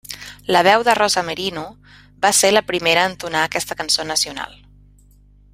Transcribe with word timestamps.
La 0.55 0.61
veu 0.67 0.85
de 0.87 0.95
Rosa 0.99 1.23
Merino 1.27 1.65
va 2.25 2.33
ser 2.39 2.53
la 2.53 2.65
primera 2.71 3.05
a 3.05 3.13
entonar 3.13 3.47
aquesta 3.51 3.81
cançó 3.83 4.11
nacional. 4.15 4.61